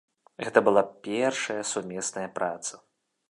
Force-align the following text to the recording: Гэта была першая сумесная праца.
Гэта 0.45 0.61
была 0.67 0.83
першая 1.09 1.59
сумесная 1.73 2.27
праца. 2.39 2.85